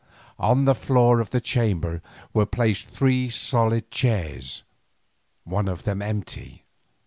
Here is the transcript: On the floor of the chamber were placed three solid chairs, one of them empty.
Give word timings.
On 0.39 0.65
the 0.65 0.73
floor 0.73 1.19
of 1.19 1.29
the 1.29 1.39
chamber 1.39 2.01
were 2.33 2.47
placed 2.47 2.89
three 2.89 3.29
solid 3.29 3.91
chairs, 3.91 4.63
one 5.43 5.67
of 5.67 5.83
them 5.83 6.01
empty. 6.01 6.63